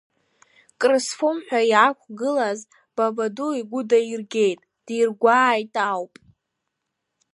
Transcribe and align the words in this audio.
Крысфом 0.79 1.37
ҳәа 1.47 1.61
иаақәгылаз, 1.71 2.59
бабаду 2.95 3.51
игәы 3.59 3.81
даиргеит, 3.89 4.59
диргәааит 4.85 5.73
ауп. 5.91 6.13